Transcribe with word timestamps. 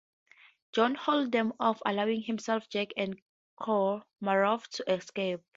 John 0.71 0.95
holds 0.95 1.29
them 1.29 1.53
off, 1.59 1.79
allowing 1.85 2.23
himself, 2.23 2.67
Jack 2.69 2.87
and 2.97 3.21
Komarov 3.61 4.67
to 4.77 4.91
escape. 4.91 5.41